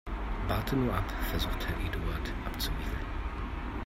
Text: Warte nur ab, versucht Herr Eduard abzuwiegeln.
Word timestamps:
Warte 0.47 0.75
nur 0.75 0.95
ab, 0.95 1.03
versucht 1.29 1.67
Herr 1.67 1.77
Eduard 1.85 2.33
abzuwiegeln. 2.47 3.05